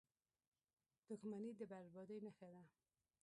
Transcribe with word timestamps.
•دښمني 1.07 1.51
د 1.59 1.61
بربادۍ 1.71 2.17
نښه 2.25 2.47
ده. 2.53 2.61